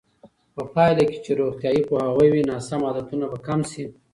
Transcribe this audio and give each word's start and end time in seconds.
په 0.55 0.61
پایله 0.73 1.03
کې 1.09 1.17
چې 1.25 1.31
روغتیایي 1.41 1.81
پوهاوی 1.89 2.29
وي، 2.31 2.41
ناسم 2.51 2.81
عادتونه 2.87 3.25
به 3.31 3.37
کم 3.47 3.59
شي. 3.71 3.85